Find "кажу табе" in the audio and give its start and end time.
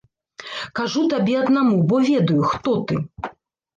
0.79-1.35